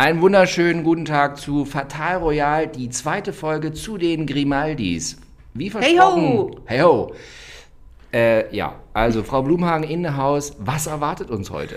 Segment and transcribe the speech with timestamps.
[0.00, 5.18] Einen wunderschönen guten Tag zu Fatal Royal, die zweite Folge zu den Grimaldis.
[5.52, 6.22] Wie versprochen.
[6.22, 6.60] Hey ho!
[6.64, 7.14] Hey ho!
[8.10, 11.74] Äh, ja, also Frau Blumhagen in der Haus, was erwartet uns heute?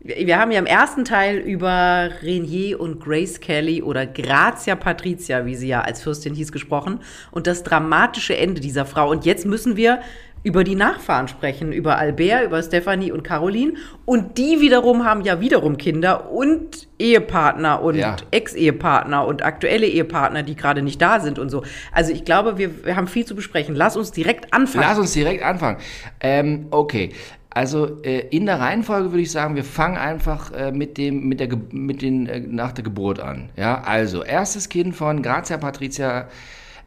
[0.00, 5.54] Wir haben ja im ersten Teil über Renier und Grace Kelly oder Grazia Patricia, wie
[5.54, 6.98] sie ja als Fürstin hieß, gesprochen
[7.30, 9.08] und das dramatische Ende dieser Frau.
[9.08, 10.00] Und jetzt müssen wir
[10.42, 13.74] über die Nachfahren sprechen, über Albert, über Stephanie und Caroline.
[14.06, 18.16] Und die wiederum haben ja wiederum Kinder und Ehepartner und Ja.
[18.30, 21.62] Ex-Ehepartner und aktuelle Ehepartner, die gerade nicht da sind und so.
[21.92, 23.74] Also ich glaube, wir, wir haben viel zu besprechen.
[23.74, 24.84] Lass uns direkt anfangen.
[24.88, 25.78] Lass uns direkt anfangen.
[26.20, 27.10] Ähm, okay.
[27.52, 31.40] Also äh, in der Reihenfolge würde ich sagen, wir fangen einfach äh, mit dem mit
[31.40, 33.50] der Ge mit den äh, nach der Geburt an.
[33.56, 36.28] Ja, also erstes Kind von Grazia Patricia,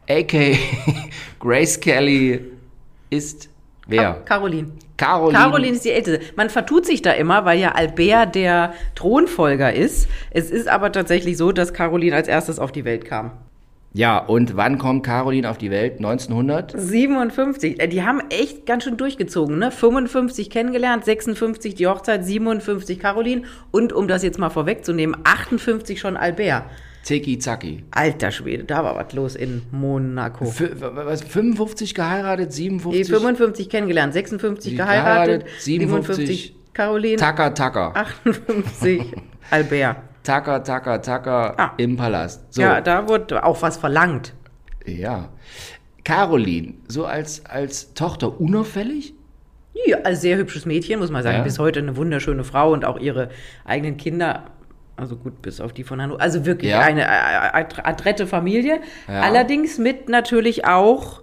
[0.08, 0.56] aka
[1.38, 2.40] Grace Kelly,
[3.10, 3.50] ist
[3.86, 4.22] wer?
[4.24, 4.68] Caroline.
[4.96, 5.38] Caroline.
[5.38, 6.24] Caroline ist die Älteste.
[6.36, 10.08] Man vertut sich da immer, weil ja Albert der Thronfolger ist.
[10.30, 13.32] Es ist aber tatsächlich so, dass Caroline als erstes auf die Welt kam.
[13.96, 15.98] Ja, und wann kommt Caroline auf die Welt?
[15.98, 16.74] 1900?
[16.76, 17.80] 57.
[17.80, 19.70] Äh, Die haben echt ganz schön durchgezogen, ne?
[19.70, 26.16] 55 kennengelernt, 56 die Hochzeit, 57 Caroline und um das jetzt mal vorwegzunehmen, 58 schon
[26.16, 26.64] Albert.
[27.04, 27.84] Zeki Zacki.
[27.90, 30.44] Alter Schwede, da war was los in Monaco.
[30.46, 33.14] F was, 55 geheiratet, Nee, 57?
[33.14, 37.94] 55 kennengelernt, 56 Sie geheiratet, geheiratet, 57 Caroline, Tacker, Tacker.
[37.94, 39.02] 58
[39.50, 39.96] Albert.
[40.22, 41.72] Tacker, Tacker, Tacker Ah.
[41.76, 42.52] im Palast.
[42.54, 42.62] So.
[42.62, 44.32] Ja, da wurde auch was verlangt.
[44.86, 45.28] Ja.
[46.04, 49.14] Caroline, so als, als Tochter unauffällig?
[49.86, 51.38] Ja, also sehr hübsches Mädchen, muss man sagen.
[51.38, 51.42] Ja.
[51.44, 53.28] Bis heute eine wunderschöne Frau und auch ihre
[53.64, 54.44] eigenen Kinder.
[54.96, 56.20] Also gut, bis auf die von Hannover.
[56.20, 56.80] Also wirklich Ja.
[56.80, 58.80] eine äh, äh, adrette Familie.
[59.08, 59.22] Ja.
[59.22, 61.22] Allerdings mit natürlich auch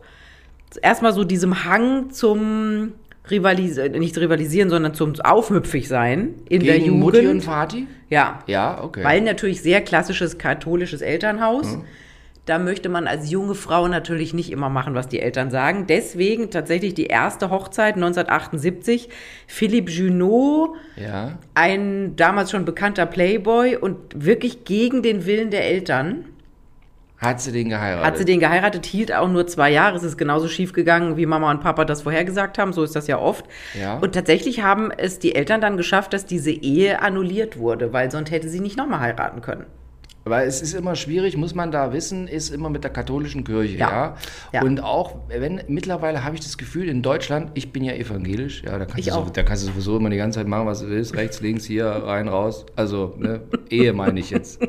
[0.81, 2.93] erstmal so diesem Hang zum
[3.29, 7.01] Rivalisieren, nicht rivalisieren, sondern zum Aufmüpfig sein in der Gegen Jugend.
[7.03, 7.87] Mutti und Vati?
[8.09, 8.39] ja.
[8.47, 9.03] Ja, okay.
[9.03, 11.77] Weil natürlich sehr klassisches katholisches Elternhaus.
[12.45, 15.85] Da möchte man als junge Frau natürlich nicht immer machen, was die Eltern sagen.
[15.87, 19.09] Deswegen tatsächlich die erste Hochzeit 1978.
[19.45, 21.37] Philippe Junot, ja.
[21.53, 26.25] ein damals schon bekannter Playboy und wirklich gegen den Willen der Eltern.
[27.21, 28.05] Hat sie den geheiratet?
[28.05, 29.95] Hat sie den geheiratet, hielt auch nur zwei Jahre.
[29.95, 32.73] Es ist genauso schief gegangen, wie Mama und Papa das vorhergesagt haben.
[32.73, 33.45] So ist das ja oft.
[33.79, 33.99] Ja.
[33.99, 38.31] Und tatsächlich haben es die Eltern dann geschafft, dass diese Ehe annulliert wurde, weil sonst
[38.31, 39.67] hätte sie nicht nochmal heiraten können.
[40.23, 43.77] Weil es ist immer schwierig, muss man da wissen, ist immer mit der katholischen Kirche,
[43.77, 43.89] ja.
[43.89, 44.17] Ja.
[44.53, 44.61] Ja.
[44.61, 48.77] Und auch, wenn, mittlerweile habe ich das Gefühl, in Deutschland, ich bin ja evangelisch, ja,
[48.77, 50.89] da kannst, du, so, da kannst du sowieso immer die ganze Zeit machen, was du
[50.89, 52.67] willst, rechts, links, hier, rein, raus.
[52.75, 54.61] Also, ne, Ehe meine ich jetzt.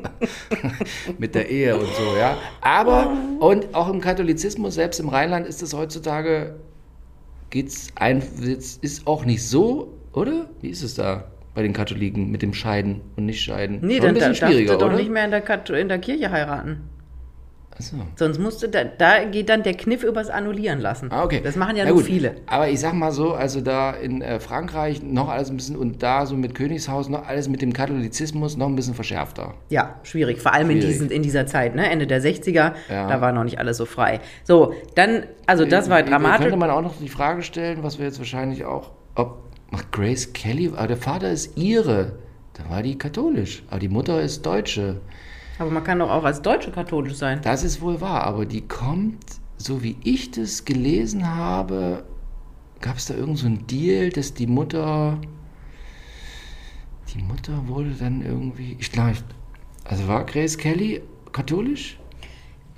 [1.19, 2.35] mit der Ehe und so, ja.
[2.61, 6.55] Aber, und auch im Katholizismus, selbst im Rheinland ist es heutzutage,
[7.51, 10.49] geht's ein, ist auch nicht so, oder?
[10.61, 11.25] Wie ist es da?
[11.55, 13.79] Bei den Katholiken mit dem Scheiden und nicht Scheiden.
[13.81, 14.95] Nee, Schon dann ein da, bisschen darfst schwieriger, du doch oder?
[14.97, 16.89] nicht mehr in der, Kat in der Kirche heiraten.
[17.75, 17.95] Achso.
[18.17, 21.11] Sonst musst du, da, da geht dann der Kniff übers Annullieren lassen.
[21.11, 21.41] Ah, okay.
[21.43, 22.35] Das machen ja nur viele.
[22.45, 26.03] Aber ich sag mal so, also da in äh, Frankreich noch alles ein bisschen und
[26.03, 29.55] da so mit Königshaus noch alles mit dem Katholizismus noch ein bisschen verschärfter.
[29.69, 30.39] Ja, schwierig.
[30.39, 30.97] Vor allem in, Schwierig.
[30.99, 31.89] diesen, in dieser Zeit, ne?
[31.89, 33.07] Ende der 60er, Ja.
[33.07, 34.19] da war noch nicht alles so frei.
[34.43, 36.41] So, dann, also das war Äh, dramatisch.
[36.41, 39.42] Könnte man auch noch die Frage stellen, was wir jetzt wahrscheinlich auch, ob
[39.73, 42.13] ach, Grace Kelly, aber der Vater ist ihre,
[42.53, 45.01] da war die katholisch, aber die Mutter ist Deutsche.
[45.59, 47.39] Aber man kann doch auch als Deutsche katholisch sein.
[47.43, 49.23] Das ist wohl wahr, aber die kommt,
[49.57, 52.03] so wie ich das gelesen habe,
[52.81, 55.19] gab es da irgend so Deal, dass die Mutter,
[57.13, 59.17] die Mutter wurde dann irgendwie, ich glaube,
[59.85, 61.01] also war Grace Kelly
[61.31, 61.97] katholisch?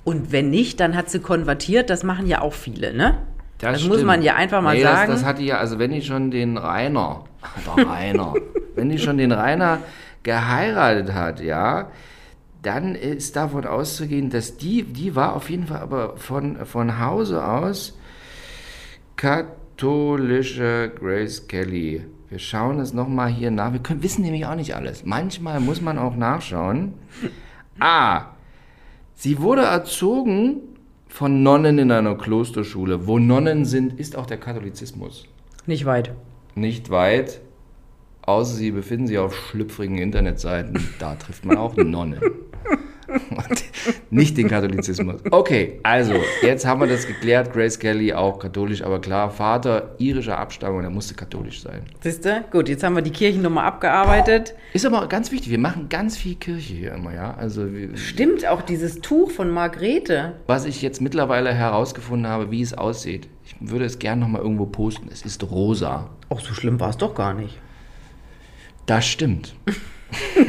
[0.04, 1.90] Und wenn nicht, dann hat sie konvertiert.
[1.90, 3.18] Das machen ja auch viele, ne?
[3.58, 4.06] Das, muss stimmt.
[4.06, 5.10] man ja einfach mal nee, sagen.
[5.10, 7.24] Das, das hatte ja, also wenn die schon den Rainer,
[7.76, 8.34] der Rainer,
[8.74, 9.78] wenn die schon den Rainer
[10.22, 11.90] geheiratet hat, ja,
[12.62, 17.44] dann ist davon auszugehen, dass die, die war auf jeden Fall aber von, von Hause
[17.46, 17.96] aus
[19.16, 22.04] katholische Grace Kelly.
[22.28, 23.72] Wir schauen es nochmal hier nach.
[23.72, 25.04] Wir können, wissen nämlich auch nicht alles.
[25.04, 26.94] Manchmal muss man auch nachschauen.
[27.78, 28.30] Ah,
[29.14, 30.75] sie wurde erzogen
[31.08, 33.06] von Nonnen in einer Klosterschule.
[33.06, 35.26] Wo Nonnen sind, ist auch der Katholizismus.
[35.66, 36.12] nicht weit.
[36.54, 37.40] Nicht weit,
[38.22, 40.88] außer sie befinden sich auf schlüpfrigen Internetseiten.
[40.98, 42.20] Da trifft man auch Nonnen.
[44.10, 45.20] Nicht den Katholizismus.
[45.30, 47.52] Okay, also, jetzt haben wir das geklärt.
[47.52, 51.82] Grace Kelly auch katholisch, aber klar, Vater irischer Abstammung, er musste katholisch sein.
[52.00, 52.44] Siehst du?
[52.50, 54.54] Gut, jetzt haben wir die Kirchennummer abgearbeitet.
[54.72, 57.34] Ist aber ganz wichtig, wir machen ganz viel Kirche hier immer, ja.
[57.34, 60.34] Also, Stimmt, auch dieses Tuch von Margrethe.
[60.46, 63.28] was ich jetzt mittlerweile herausgefunden habe, wie es aussieht.
[63.44, 65.08] Ich würde es gerne nochmal irgendwo posten.
[65.12, 66.10] Es ist rosa.
[66.28, 67.60] Auch so schlimm war es doch gar nicht.
[68.86, 69.54] Das stimmt.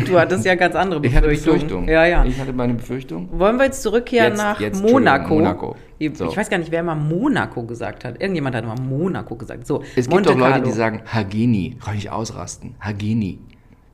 [0.06, 1.56] Du hattest ja ganz andere Ich hatte Befürchtungen.
[1.60, 1.90] Befürchtungen.
[1.90, 2.24] Ja, ja.
[2.26, 3.28] Ich hatte meine Befürchtung.
[3.32, 5.34] Wollen wir jetzt zurückkehren Jetzt- nach jetzt, Monaco?
[5.36, 5.76] Monaco.
[5.98, 6.30] Ich, So.
[6.30, 8.22] ich weiß gar nicht, wer mal Monaco gesagt hat.
[8.22, 9.66] Irgendjemand hat mal Monaco gesagt.
[9.66, 10.66] So, Es gibt Monte auch Leute, Carlo.
[10.66, 11.76] die sagen Hagini.
[11.84, 12.76] Kann ich ausrasten.
[12.80, 13.40] Hagini.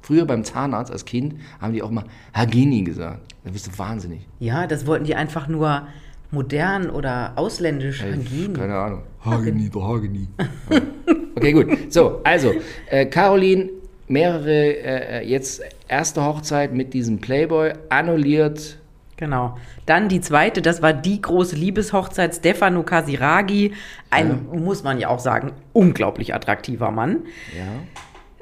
[0.02, 2.04] Früher beim Zahnarzt als Kind haben die auch mal
[2.36, 3.34] Hagini gesagt.
[3.46, 4.28] Da bist du wahnsinnig.
[4.40, 5.88] Ja, das wollten die einfach nur
[6.32, 8.04] modern oder ausländisch.
[8.04, 8.54] Ey, Hagini.
[8.54, 9.04] Keine Ahnung.
[9.26, 9.70] Der Hagini.
[10.70, 10.82] Ja.
[11.36, 11.68] Okay, gut.
[11.94, 12.54] So, also,
[12.90, 13.70] äh, Caroline,
[14.08, 18.78] mehrere, äh, jetzt erste Hochzeit mit diesem Playboy, annulliert.
[19.18, 19.58] Genau.
[19.86, 23.74] Dann die zweite, das war die große Liebeshochzeit, Stefano Casiraghi.
[24.10, 27.20] Ein, muss man ja auch sagen, unglaublich attraktiver Mann.
[27.56, 27.64] Ja.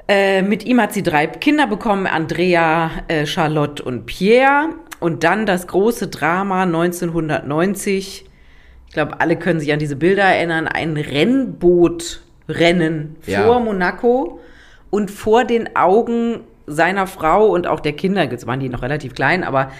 [0.08, 4.70] Äh, mit ihm hat sie drei Kinder bekommen, Andrea, äh, Charlotte und Pierre.
[4.98, 8.24] Und dann das große Drama 1990.
[8.88, 10.68] Ich glaube, alle können sich an diese Bilder erinnern.
[10.68, 13.42] Ein Rennbootrennen Ja.
[13.44, 14.40] vor Monaco
[14.92, 19.14] und vor den Augen seiner Frau und auch der Kinder, jetzt waren die noch relativ
[19.14, 19.72] klein, aber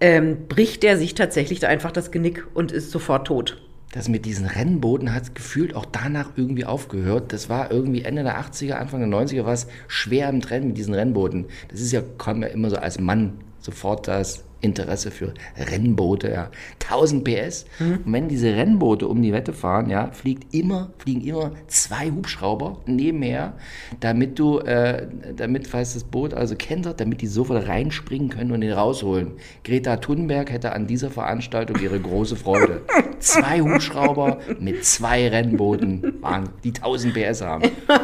[0.00, 3.60] ähm, bricht er sich tatsächlich da einfach das Genick und ist sofort tot.
[3.92, 7.34] Das mit diesen Rennbooten hat gefühlt auch danach irgendwie aufgehört.
[7.34, 10.78] Das war irgendwie Ende der 80er, Anfang der 90er war es schwer im Trend mit
[10.78, 11.44] diesen Rennbooten.
[11.68, 16.50] Das ist ja, kommt ja immer so als Mann sofort das Interesse für Rennboote, ja.
[16.82, 17.66] 1000 PS.
[17.80, 22.78] Und wenn diese Rennboote um die Wette fahren, ja, fliegt immer, fliegen immer zwei Hubschrauber
[22.86, 23.54] nebenher,
[24.00, 25.06] damit du, äh,
[25.36, 29.32] damit, falls das Boot also kentert, damit die sofort reinspringen können und ihn rausholen.
[29.64, 32.82] Greta Thunberg hätte an dieser Veranstaltung ihre große Freude.
[33.18, 37.70] zwei Hubschrauber mit zwei Rennbooten, waren, die 1000 PS haben.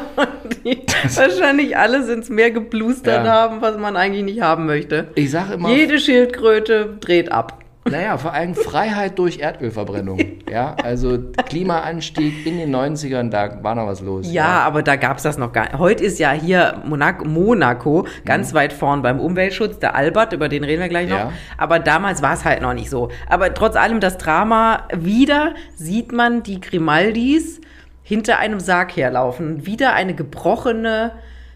[0.64, 0.79] Die
[1.17, 3.32] wahrscheinlich alle sind es mehr geblustert Ja.
[3.32, 5.08] haben, was man eigentlich nicht haben möchte.
[5.14, 7.56] Ich sage immer, Jede Schildkröte dreht ab.
[7.88, 10.20] Naja, vor allem Freiheit durch Erdölverbrennung.
[10.50, 11.17] Ja, also
[11.47, 14.26] Klimaanstieg in den 90ern, da war noch was los.
[14.32, 15.79] Ja, aber da gab es das noch gar nicht.
[15.79, 20.64] Heute ist ja hier Monaco, Monaco ganz weit vorn beim Umweltschutz, der Albert, über den
[20.64, 21.19] reden wir gleich noch.
[21.19, 21.32] Ja.
[21.56, 23.11] Aber damals war es halt noch nicht so.
[23.29, 27.61] Aber trotz allem das Drama, wieder sieht man die Grimaldis
[28.10, 29.66] hinter einem Sarg herlaufen.
[29.66, 31.12] Wieder eine gebrochene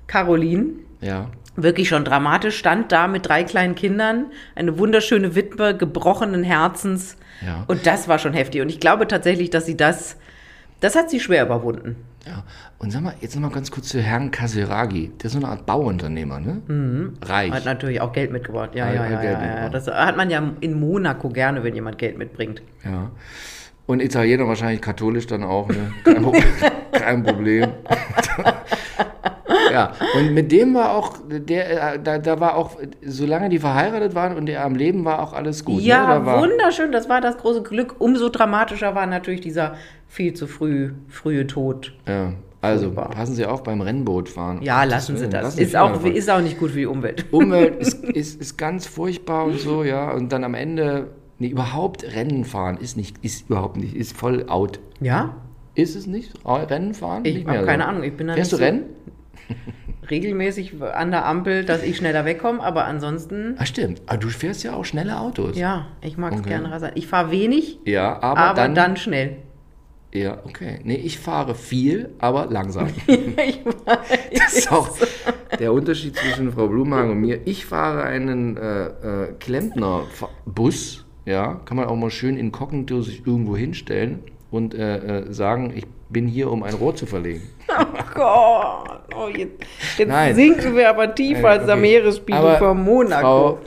[0.07, 0.67] Caroline.
[1.01, 1.31] Ja.
[1.57, 7.17] Wirklich schon dramatisch, stand da mit drei kleinen Kindern, eine wunderschöne Witwe, gebrochenen Herzens.
[7.45, 7.65] Ja.
[7.67, 8.63] Und das war schon heftig.
[8.63, 10.17] Und ich glaube tatsächlich, dass sie das,
[10.79, 11.97] das hat sie schwer überwunden.
[12.25, 12.45] ja.
[12.79, 15.11] Und sag mal, jetzt noch mal ganz kurz zu Herrn Casiraghi.
[15.21, 17.13] Der ist so eine Art Bauunternehmer, ne?
[17.25, 17.51] Reich.
[17.51, 18.71] Hat natürlich auch Geld mitgebracht.
[18.75, 19.69] Ja, Hat- ja, ja, ja, ja.
[19.71, 22.63] Das hat man ja in Monaco gerne, wenn jemand Geld mitbringt.
[22.85, 23.11] Ja.
[23.87, 25.93] Und Italiener wahrscheinlich katholisch dann auch, ne?
[26.05, 26.33] Kein, Pro
[26.93, 27.69] kein Problem.
[29.73, 34.15] ja, und mit dem war auch, der, äh, da, da war auch, solange die verheiratet
[34.15, 35.83] waren und er am Leben war, auch alles gut.
[35.83, 36.15] ja, ne?
[36.15, 36.93] Da war, wunderschön.
[36.93, 37.97] Das war das große Glück.
[37.99, 39.75] Umso dramatischer war natürlich dieser
[40.09, 41.93] viel zu früh, frühe Tod.
[42.07, 44.63] Ja, also passen Sie auf beim Rennbootfahren.
[44.63, 45.43] Ja, lassen Sie das.
[45.43, 46.13] lassen Sie Ist auch, davon.
[46.13, 47.27] ist auch nicht gut für die Umwelt.
[47.33, 50.11] Umwelt ist, ist, ist ganz furchtbar und so, ja.
[50.13, 51.09] Und dann am Ende,
[51.45, 54.81] nee, überhaupt Rennen fahren ist nicht, ist überhaupt nicht, ist voll out.
[55.01, 55.35] Ja?
[55.75, 56.33] Ist es nicht?
[56.47, 57.25] Rennen fahren?
[57.25, 57.89] Ich habe keine so.
[57.89, 58.03] Ahnung.
[58.05, 58.85] Ich bin da Fährst du so Rennen?
[60.11, 64.03] regelmäßig an der Ampel, dass ich schneller wegkomme, aber ansonsten, Ah, stimmt.
[64.07, 65.57] Aber du fährst ja auch schnelle Autos.
[65.57, 66.51] ja, ich mag es Okay.
[66.51, 66.93] gerne rasant.
[66.97, 69.37] Ich fahre wenig, Ja, aber, aber dann, dann, schnell.
[70.13, 70.79] Ja, okay.
[70.85, 72.87] Nee, ich fahre viel, aber langsam.
[73.09, 73.99] ich weiß.
[74.33, 74.97] Das ist auch
[75.59, 77.41] der Unterschied zwischen Frau Blumhagen und mir.
[77.47, 83.57] Ich fahre einen äh, äh, Klempnerbus, ja, kann man auch mal schön inkognito sich irgendwo
[83.57, 87.43] hinstellen und äh, äh, sagen, ich bin hier, um ein Rohr zu verlegen.
[87.77, 89.65] Oh Gott, oh, jetzt,
[89.99, 90.35] jetzt Nein.
[90.37, 91.83] sinken wir aber tiefer Nein, als der okay.
[91.83, 93.21] Meeresspiegel vor Monaco.
[93.21, 93.59] Frau,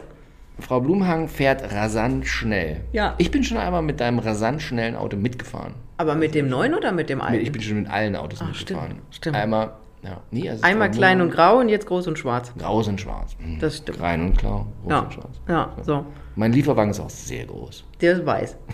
[0.60, 2.82] Frau Blumhagen fährt rasant schnell.
[2.94, 3.16] Ja.
[3.18, 5.74] Ich bin schon einmal mit deinem rasant schnellen Auto mitgefahren.
[5.98, 7.44] aber mit dem neuen oder mit dem alten?
[7.44, 8.92] Ich bin schon mit allen Autos Ach, mitgefahren.
[8.92, 9.36] stimmt, stimmt.
[9.36, 9.74] Einmal,
[10.04, 10.50] ja, nie.
[10.50, 12.52] Also Einmal klein und grau und jetzt groß und schwarz.
[12.58, 13.36] Grau und schwarz.
[13.40, 13.60] Mhm.
[13.60, 14.00] Das stimmt.
[14.02, 15.42] Rein und klar, groß Ja, und schwarz.
[15.48, 16.06] ja, so.
[16.36, 17.84] Mein Lieferwagen ist auch sehr groß.
[18.02, 18.58] Der ist weiß.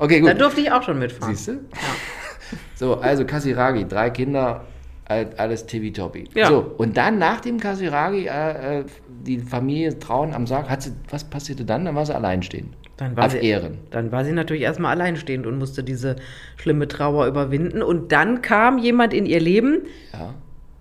[0.00, 0.40] Okay, Da gut.
[0.40, 1.34] durfte ich auch schon mitfahren.
[1.34, 1.52] Siehst du?
[2.76, 4.64] So, also Kasiragi, drei Kinder,
[5.06, 6.28] all- alles tippitoppi.
[6.34, 6.46] Ja.
[6.48, 10.92] So, und dann nach dem Kasiragi, äh, äh, die Familie Trauen am Sarg, hat sie,
[11.10, 11.84] was passierte dann?
[11.84, 12.74] Dann war sie alleinstehend.
[12.98, 13.78] Dann war Auf sie, Ehren.
[13.90, 16.16] Dann war sie natürlich erstmal alleinstehend und musste diese
[16.56, 17.82] schlimme Trauer überwinden.
[17.82, 20.34] Und dann kam jemand in ihr Leben, Ja.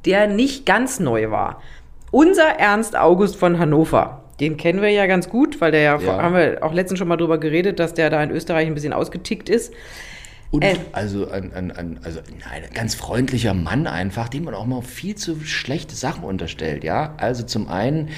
[0.05, 1.61] der nicht ganz neu war.
[2.11, 4.23] Unser Ernst August von Hannover.
[4.39, 6.21] Den kennen wir ja ganz gut, weil der ja, Ja.
[6.21, 8.93] haben wir auch letztens schon mal drüber geredet, dass der da in Österreich ein bisschen
[8.93, 9.73] ausgetickt ist.
[10.51, 10.77] Und Äh.
[10.93, 15.15] also, ein, ein, ein, also ein ganz freundlicher Mann einfach, dem man auch mal viel
[15.15, 17.15] zu schlechte Sachen unterstellt, ja.
[17.17, 18.09] Also zum einen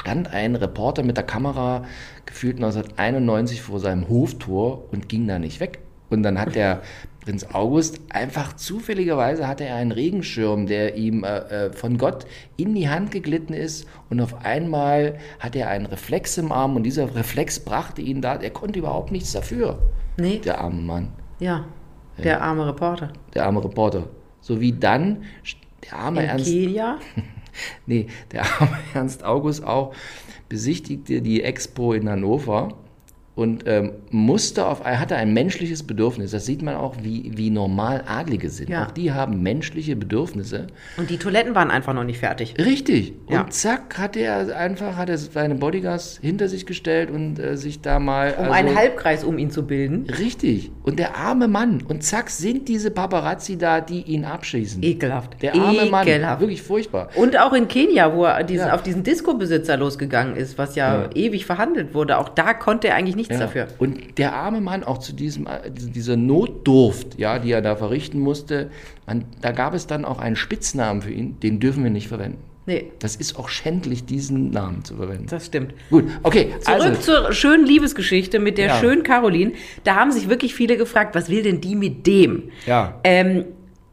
[0.00, 1.84] stand ein Reporter mit der Kamera
[2.26, 5.80] gefühlt 1991 vor seinem Hoftor und ging da nicht weg.
[6.10, 6.82] Und dann hat der
[7.24, 12.26] Prinz August einfach zufälligerweise hatte er einen Regenschirm, der ihm äh, äh, von Gott
[12.56, 16.82] in die Hand geglitten ist und auf einmal hat er einen Reflex im Arm und
[16.82, 19.78] dieser Reflex brachte ihn da, er konnte überhaupt nichts dafür,
[20.18, 21.64] Nee, der arme Mann, ja.
[22.22, 23.12] Der arme Reporter.
[23.34, 24.08] der arme Reporter.
[24.40, 25.24] So wie dann
[25.84, 26.98] der arme In Ernst Kenia.
[27.86, 29.94] Nee, der arme Ernst August auch
[30.48, 32.68] besichtigte die Expo in Hannover
[33.36, 36.30] und ähm, musste auf, er hatte ein menschliches Bedürfnis.
[36.30, 38.68] Das sieht man auch, wie, wie normal Adlige sind.
[38.70, 38.86] Ja.
[38.86, 40.68] Auch die haben menschliche Bedürfnisse.
[40.96, 42.54] Und die Toiletten waren einfach noch nicht fertig.
[42.58, 43.12] Richtig.
[43.26, 43.46] Und Ja.
[43.50, 47.98] zack, hat er einfach, hat er seine Bodyguards hinter sich gestellt und äh, sich da
[47.98, 48.34] mal.
[48.38, 50.06] Um also, einen Halbkreis um ihn zu bilden.
[50.16, 50.70] Richtig.
[50.84, 51.82] Und der arme Mann.
[51.88, 54.80] Und zack, sind diese Paparazzi da, die ihn abschießen.
[54.82, 55.42] Ekelhaft.
[55.42, 56.06] der arme Mann.
[56.06, 56.40] Ekelhaft.
[56.40, 57.08] Wirklich furchtbar.
[57.16, 58.74] Und auch in Kenia, wo er diesen, Ja.
[58.74, 61.10] auf diesen Disco-Besitzer losgegangen ist, was ja, Ja.
[61.16, 62.18] ewig verhandelt wurde.
[62.18, 63.46] Auch da konnte er eigentlich nichts Ja.
[63.46, 63.68] dafür.
[63.78, 68.20] Und der arme Mann auch zu diesem, äh, dieser Notdurft, ja, die er da verrichten
[68.20, 68.70] musste,
[69.06, 72.38] man, da gab es dann auch einen Spitznamen für ihn, den dürfen wir nicht verwenden.
[72.66, 75.26] Nee, Das ist auch schändlich, diesen Namen zu verwenden.
[75.28, 75.74] das stimmt.
[75.90, 78.74] Gut, okay, Zurück also, zur schönen Liebesgeschichte mit der Ja.
[78.76, 79.52] schönen Caroline.
[79.84, 82.44] Da haben sich wirklich viele gefragt, was will denn die mit dem?
[82.66, 83.44] ja, Ähm,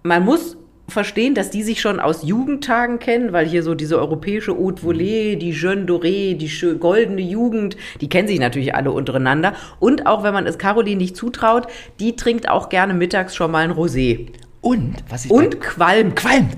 [0.04, 0.56] man muss
[0.91, 5.36] verstehen, dass die sich schon aus Jugendtagen kennen, weil hier so diese europäische Haute Volée,
[5.36, 9.53] die Jeune Dorée, die goldene Jugend, die kennen sich natürlich alle untereinander.
[9.79, 11.67] Und auch wenn man es Caroline nicht zutraut,
[12.00, 14.27] die trinkt auch gerne mittags schon mal ein Rosé.
[14.62, 16.13] und, was ich Und Qualm.
[16.15, 16.50] Qualm,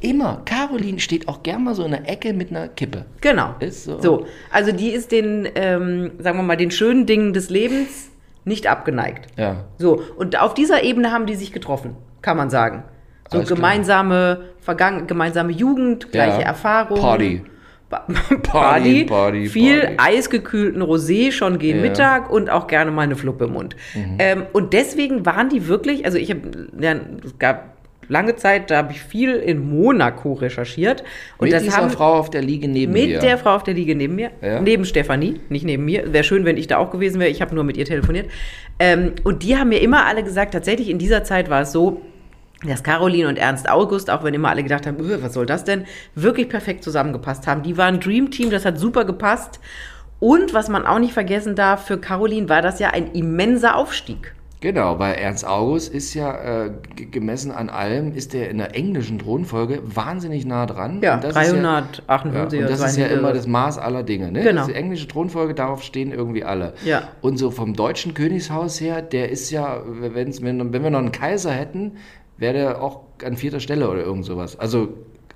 [0.00, 3.04] immer, Caroline steht auch gern mal so in der Ecke mit einer Kippe.
[3.20, 3.54] Genau.
[3.60, 4.26] Ist so.
[4.50, 8.10] Also die ist den, ähm, sagen wir mal, den schönen Dingen des Lebens
[8.44, 9.28] nicht abgeneigt.
[9.38, 12.82] Ja, So, und auf dieser Ebene haben die sich getroffen, kann man sagen.
[13.32, 13.56] So Alles klar.
[13.56, 16.46] gemeinsame, Vergangen gemeinsame Jugend, gleiche Ja.
[16.46, 17.00] Erfahrung.
[17.00, 17.42] Party.
[17.90, 18.06] Ba-
[18.42, 19.96] Party, Party, Party, viel Party.
[19.98, 21.82] eisgekühlten Rosé schon gegen Ja.
[21.84, 21.88] Mhm.
[21.90, 23.76] Mittag und auch gerne mal eine Fluppe im Mund.
[24.18, 26.40] Ähm, und deswegen waren die wirklich, also ich habe,
[26.80, 27.72] ja, es gab
[28.08, 31.02] lange Zeit, da habe ich viel in Monaco recherchiert.
[31.38, 33.18] Und mit das dieser haben, Frau auf der Liege neben mit dir.
[33.18, 34.60] der Frau auf der Liege neben mir, Ja.
[34.60, 36.12] neben Stefanie, nicht neben mir.
[36.12, 37.30] Wäre schön, wenn ich da auch gewesen wäre.
[37.30, 38.26] Ich habe nur mit ihr telefoniert.
[38.78, 42.00] Ähm, und die haben mir immer alle gesagt, tatsächlich in dieser Zeit war es so,
[42.66, 45.64] dass Caroline und Ernst August, auch wenn immer alle gedacht haben, "Öh, was soll das
[45.64, 47.62] denn, wirklich perfekt zusammengepasst haben.
[47.62, 49.60] Die waren ein Dream Team, das hat super gepasst.
[50.20, 54.34] Und was man auch nicht vergessen darf, für Caroline war das ja ein immenser Aufstieg.
[54.62, 56.70] Genau, weil Ernst August ist ja äh,
[57.10, 61.00] gemessen an allem, ist er in der englischen Thronfolge wahnsinnig nah dran.
[61.02, 64.04] Ja, Und das ist 358 Ja, und das ist ja 200 immer das Maß aller
[64.04, 64.30] Dinge.
[64.30, 64.44] Ne?
[64.44, 64.64] Genau.
[64.66, 66.74] Die englische Thronfolge, darauf stehen irgendwie alle.
[66.84, 67.08] Ja.
[67.22, 71.10] Und so vom deutschen Königshaus her, der ist ja, wenn's, wenn, wenn wir noch einen
[71.10, 71.96] Kaiser hätten,
[72.38, 74.58] wäre der auch an vierter Stelle oder irgend sowas.
[74.58, 74.88] Also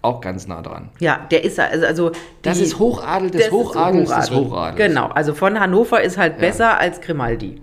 [0.03, 0.91] auch ganz nah dran.
[1.01, 2.11] Ja, der ist also, also
[2.43, 4.51] Das die- ist Hochadel des das Hochadels des Hochadel.
[4.51, 4.77] Hochadels.
[4.77, 7.61] Genau, also von Hannover ist halt besser als Grimaldi.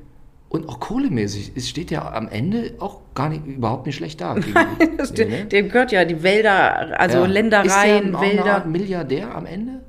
[0.49, 4.35] Und auch kohlemäßig, es steht ja am Ende auch gar nicht, überhaupt nicht schlecht da.
[4.97, 5.45] Das, Nee, ne?
[5.45, 7.25] Dem gehört ja die Wälder, also Ja.
[7.25, 8.53] Ländereien, ist der Wälder.
[8.55, 9.79] Art Milliardär am Ende?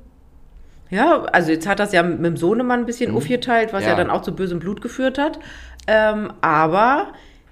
[0.89, 3.89] Ja, also jetzt hat das ja mit dem Sohnemann ein bisschen aufgeteilt, was ja.
[3.93, 3.97] Mhm.
[3.97, 4.03] Ja.
[4.05, 5.39] dann auch zu bösem Blut geführt hat.
[5.87, 7.07] Ähm, aber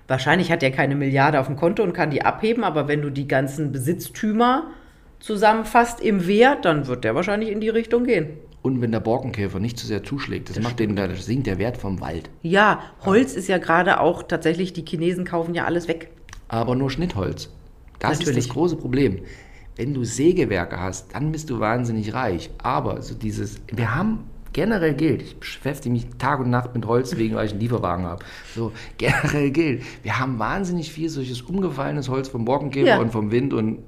[0.08, 3.10] wahrscheinlich hat er keine Milliarde auf dem Konto und kann die abheben, aber wenn du
[3.10, 4.68] die ganzen Besitztümer
[5.20, 8.38] zusammenfasst im Wert, dann wird der wahrscheinlich in die Richtung gehen.
[8.62, 11.78] Und wenn der Borkenkäfer nicht zu sehr zuschlägt, das, macht den, das sinkt der Wert
[11.78, 12.30] vom Wald.
[12.42, 16.10] Ja, Holz ist ja gerade auch tatsächlich, die Chinesen kaufen ja alles weg.
[16.48, 17.50] Aber nur Schnittholz.
[18.00, 18.38] Das Natürlich.
[18.38, 19.20] ist das große Problem.
[19.76, 22.52] Wenn du Sägewerke hast, dann bist du wahnsinnig reich.
[22.58, 24.20] Aber so dieses, wir haben
[24.54, 28.06] generell gilt, ich beschäftige mich Tag und Nacht mit Holz, wegen weil ich einen Lieferwagen
[28.06, 28.24] habe.
[28.56, 33.00] So, generell gilt, wir haben wahnsinnig viel solches umgefallenes Holz vom Borkenkäfer Ja.
[33.00, 33.80] und vom Wind und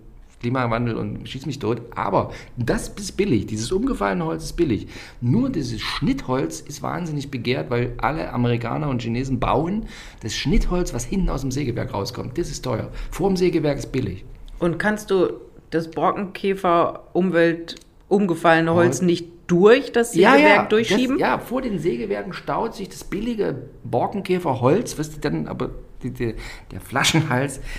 [0.42, 1.82] Klimawandel und schieß mich tot.
[1.96, 3.48] Aber das ist billig.
[3.48, 4.88] Dieses umgefallene Holz ist billig.
[5.22, 9.86] Nur dieses Schnittholz ist wahnsinnig begehrt, weil alle Amerikaner und Chinesen bauen
[10.22, 12.38] das Schnittholz, was hinten aus dem Sägewerk rauskommt.
[12.38, 12.92] Das ist teuer.
[13.10, 14.24] Vor dem Sägewerk ist billig.
[14.60, 15.34] Und kannst du
[15.72, 17.76] das Borkenkäfer-Umwelt
[18.08, 19.02] umgefallene Holz Holz.
[19.02, 21.18] nicht durch das Sägewerk durchschieben?
[21.18, 25.72] Das, ja, vor den Sägewerken staut sich das billige Borkenkäferholz, was die dann aber
[26.04, 26.36] die, die,
[26.72, 27.60] der Flaschenhals.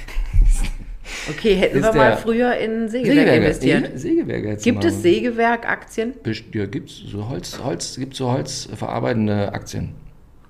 [1.31, 3.91] Okay, hätten wir mal früher in Sägewerk investiert.
[3.93, 6.15] Ja, Sägewerke jetzt Gibt es Sägewerk-Aktien?
[6.53, 9.95] Ja, gibt's so Holz, Holz, gibt so holzverarbeitende Aktien.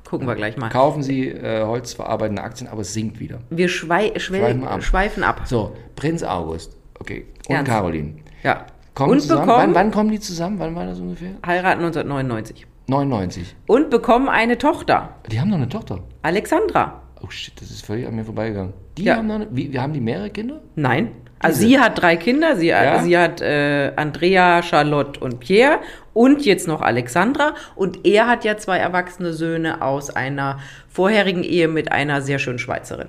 [0.05, 0.69] Gucken wir gleich mal.
[0.69, 3.41] Kaufen Sie äh, holzverarbeitende Aktien, aber es sinkt wieder.
[3.51, 4.83] Wir schwei Schweifen ab.
[4.83, 5.43] schweifen ab.
[5.47, 6.77] So, Prinz August.
[6.99, 7.27] Okay.
[7.49, 7.71] Und Ernst?
[7.71, 8.15] Caroline.
[8.43, 8.67] Ja.
[8.97, 9.43] Kommen Und zusammen.
[9.47, 10.59] bekommen Wann, wann kommen die zusammen?
[10.59, 11.31] Wann war das ungefähr?
[11.47, 12.67] heiraten 1999.
[12.89, 13.55] 99.
[13.67, 16.01] Und bekommen eine Tochter, Die haben noch eine Tochter.
[16.23, 17.03] Alexandra.
[17.23, 18.73] Oh shit, das ist völlig an mir vorbeigegangen.
[18.97, 19.17] Die Ja.
[19.17, 20.61] haben noch eine, wie, wir haben die mehrere Kinder?
[20.77, 21.69] Nein, Also Diese.
[21.69, 23.03] sie hat drei Kinder, sie, Ja.
[23.03, 25.81] sie hat äh, Andrea, Charlotte und Pierre
[26.15, 31.69] und jetzt noch Alexandra und er hat ja zwei erwachsene Söhne aus einer vorherigen Ehe
[31.69, 33.09] mit einer sehr schönen Schweizerin.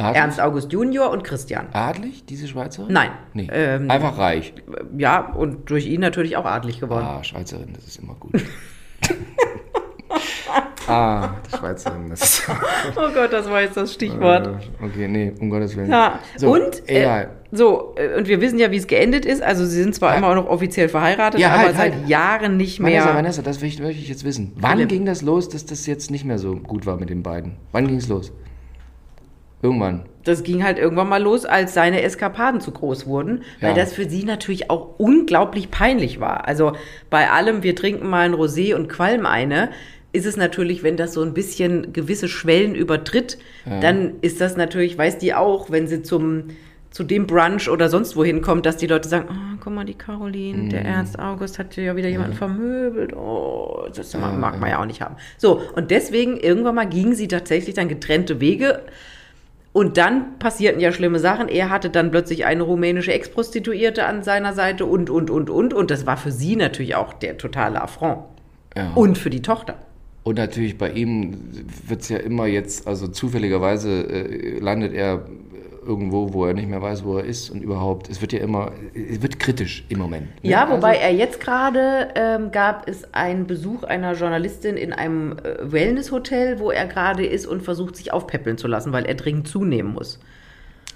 [0.00, 0.16] Adlig?
[0.22, 1.66] Ernst August Junior und Christian.
[1.72, 2.92] Adlig, diese Schweizerin?
[2.92, 3.10] Nein.
[3.34, 3.48] Nee.
[3.52, 4.52] Ähm, Einfach reich.
[4.96, 7.04] Ja, und durch ihn natürlich auch adlig geworden.
[7.06, 8.32] Ah, Schweizerin, das ist immer gut.
[10.88, 12.48] ah, die Schweizerin, das ist.
[12.96, 14.46] Oh Gott, das war jetzt das Stichwort.
[14.46, 15.90] Äh, okay, nee, um Gottes Willen.
[15.90, 17.30] Ja, so, und, äh, egal.
[17.52, 19.42] so, äh, und wir wissen ja, wie es geendet ist.
[19.42, 20.18] Also, sie sind zwar Ja.
[20.18, 22.08] immer noch offiziell verheiratet, Ja, aber halt, seit halt.
[22.08, 23.00] Jahren nicht mehr.
[23.00, 24.52] Vanessa, Vanessa, das möchte möchte ich jetzt wissen.
[24.56, 24.88] Wann Philipp.
[24.88, 27.56] ging das los, dass das jetzt nicht mehr so gut war mit den beiden?
[27.72, 28.32] Wann ging es los?
[29.62, 30.02] Irgendwann.
[30.24, 33.74] Das ging halt irgendwann mal los, als seine Eskapaden zu groß wurden, weil Ja.
[33.74, 36.46] das für sie natürlich auch unglaublich peinlich war.
[36.46, 36.72] Also
[37.08, 39.70] bei allem, wir trinken mal ein Rosé und qualm eine,
[40.12, 43.38] ist es natürlich, wenn das so ein bisschen gewisse Schwellen übertritt,
[43.80, 46.48] dann ist das natürlich, weiß die auch, wenn sie zum
[46.90, 49.94] zu dem Brunch oder sonst wohin kommt, dass die Leute sagen, oh, guck mal, die
[49.94, 53.14] Caroline, der Ernst August hat ja wieder jemanden vermöbelt.
[53.14, 55.14] Oh, das mag, mag man ja auch nicht haben.
[55.38, 58.82] So, und deswegen irgendwann mal gingen sie tatsächlich dann getrennte Wege.
[59.72, 61.48] Und dann passierten ja schlimme Sachen.
[61.48, 65.72] Er hatte dann plötzlich eine rumänische Ex-Prostituierte an seiner Seite und, und, und, und.
[65.72, 68.24] Und das war für sie natürlich auch der totale Affront.
[68.76, 68.92] Ja.
[68.94, 69.76] Und für die Tochter.
[70.22, 71.36] Und natürlich bei ihm
[71.86, 75.26] wird es ja immer jetzt, also zufälligerweise äh, landet er
[75.90, 78.08] irgendwo, wo er nicht mehr weiß, wo er ist und überhaupt.
[78.08, 80.28] Es wird ja immer, es wird kritisch im Moment.
[80.42, 80.50] ne?
[80.50, 85.32] Ja, wobei Also, er jetzt gerade ähm, gab es einen Besuch einer Journalistin in einem
[85.38, 89.48] äh, Wellnesshotel, wo er gerade ist und versucht, sich aufpäppeln zu lassen, weil er dringend
[89.48, 90.20] zunehmen muss.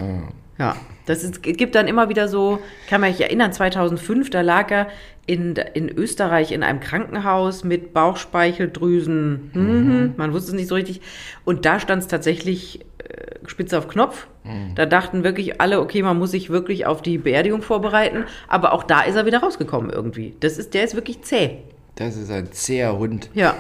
[0.01, 4.41] ah, Ja, das ist, gibt dann immer wieder so, kann man sich erinnern, 2005, da
[4.41, 4.89] lag er
[5.27, 9.51] in, in Österreich in einem Krankenhaus mit Bauchspeicheldrüsen.
[9.53, 10.15] Mhm.
[10.17, 11.01] Man wusste es nicht so richtig.
[11.45, 14.27] Und da stand es tatsächlich äh, spitz auf Knopf.
[14.75, 18.25] Da dachten wirklich alle, okay, man muss sich wirklich auf die Beerdigung vorbereiten.
[18.47, 20.35] Aber auch da ist er wieder rausgekommen irgendwie.
[20.41, 21.59] Das ist, der ist wirklich zäh.
[21.95, 23.31] das ist ein zäher Hund.
[23.33, 23.57] Ja,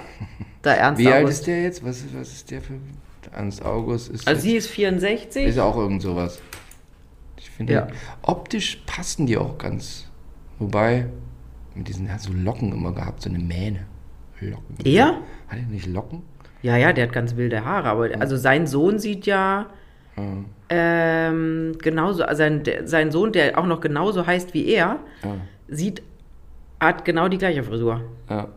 [0.60, 1.38] da Ernst Wie alt August.
[1.38, 1.82] ist der jetzt?
[1.82, 2.74] Was ist, was ist der für.
[3.34, 4.28] Ernst August ist.
[4.28, 5.46] Also jetzt, sie ist 64.
[5.46, 6.38] ist auch irgend sowas.
[7.56, 7.86] Finde, Ja.
[8.22, 10.08] optisch passen die auch ganz.
[10.58, 11.06] Wobei,
[11.74, 13.86] mit diesen, er hat so Locken immer gehabt, so eine Mähne.
[14.40, 14.76] Locken.
[14.84, 15.06] Er?
[15.48, 16.22] Hat er nicht Locken?
[16.62, 19.66] Ja, ja, der hat ganz wilde Haare, aber also sein Sohn sieht ja
[20.70, 25.36] ähm, genauso, also sein, sein Sohn, der auch noch genauso heißt wie er, Ja.
[25.68, 26.02] sieht,
[26.80, 28.00] hat genau die gleiche Frisur.
[28.28, 28.48] Ja.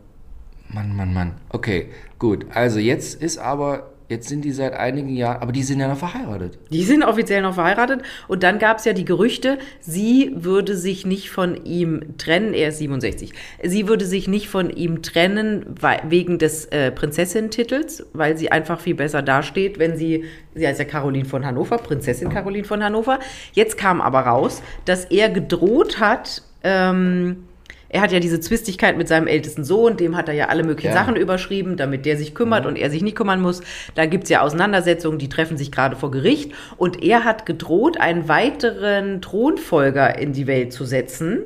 [0.69, 1.33] Mann, Mann, Mann.
[1.49, 2.45] Okay, gut.
[2.53, 5.98] Also jetzt ist aber, jetzt sind die seit einigen Jahren, aber die sind ja noch
[5.98, 6.58] verheiratet.
[6.72, 11.06] Die sind offiziell noch verheiratet und dann gab es ja die Gerüchte, sie würde sich
[11.06, 15.76] nicht von ihm trennen, er ist 67, sie würde sich nicht von ihm trennen
[16.08, 20.86] wegen des äh, Prinzessin-Titels, weil sie einfach viel besser dasteht, wenn sie, sie heißt ja
[20.86, 23.20] Caroline von Hannover, Prinzessin Caroline von Hannover.
[23.54, 27.46] Jetzt kam aber raus, dass er gedroht hat, ähm,
[27.89, 30.89] er hat ja diese Zwistigkeit mit seinem ältesten Sohn, dem hat er ja alle möglichen
[30.89, 30.93] Ja.
[30.93, 33.62] Sachen überschrieben, damit der sich kümmert und er sich nicht kümmern muss.
[33.95, 36.52] Da gibt's ja Auseinandersetzungen, die treffen sich gerade vor Gericht.
[36.78, 41.43] Und er hat gedroht, einen weiteren Thronfolger in die Welt zu setzen,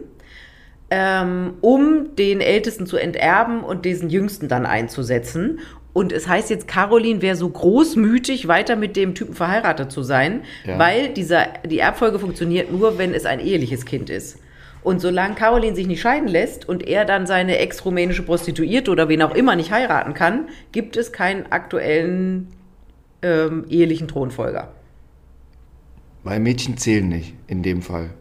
[0.89, 5.59] ähm, um den Ältesten zu enterben und diesen Jüngsten dann einzusetzen.
[5.93, 10.41] Und es heißt jetzt, Caroline wäre so großmütig, weiter mit dem Typen verheiratet zu sein,
[10.65, 10.79] Ja.
[10.79, 14.39] weil dieser, die Erbfolge funktioniert nur, wenn es ein eheliches Kind ist.
[14.83, 19.21] Und solange Caroline sich nicht scheiden lässt und er dann seine ex-rumänische Prostituierte oder wen
[19.21, 22.47] auch immer nicht heiraten kann, gibt es keinen aktuellen
[23.21, 24.69] ähm, ehelichen Thronfolger.
[26.23, 28.11] Weil Mädchen zählen nicht, in dem Fall.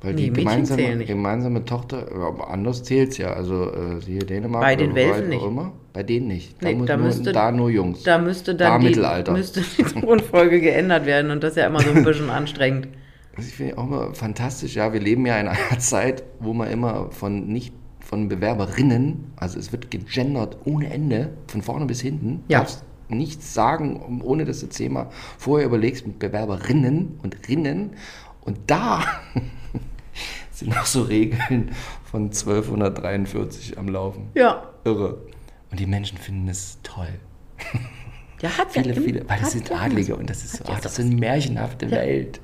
[0.00, 1.06] Weil Nee, die Mädchen gemeinsame, zählen nicht.
[1.08, 3.32] gemeinsame Tochter, aber anders zählt's ja.
[3.32, 5.44] Also äh, siehe Dänemark Bei den Welfen nicht.
[5.44, 5.72] Immer.
[5.92, 6.56] Bei denen nicht.
[6.62, 8.02] Da, Nee, da nur, müsste- da nur Jungs.
[8.02, 9.32] Da müsste Da dann die, Mittelalter.
[9.32, 12.88] müsste die Thronfolge geändert werden und das ist ja immer so ein bisschen anstrengend.
[13.36, 16.70] Also ich finde auch immer fantastisch, ja, wir leben ja in einer Zeit, wo man
[16.70, 22.44] immer von nicht von Bewerberinnen, also es wird gegendert ohne Ende, von vorne bis hinten.
[22.48, 22.58] Ja.
[22.58, 27.92] Darfst nichts sagen, ohne dass du zehnmal vorher überlegst mit Bewerberinnen und Rinnen.
[28.42, 29.04] Und da
[30.50, 31.70] sind noch so Regeln
[32.04, 34.30] von 1243 am Laufen.
[34.34, 34.68] Ja.
[34.84, 35.18] Irre.
[35.70, 37.08] Und die Menschen finden es toll.
[38.40, 40.74] Ja, hat Viele, ja viele, weil das sind ja Adlige und das ist, so, ja
[40.74, 42.40] ach, das ist eine märchenhafte Welt.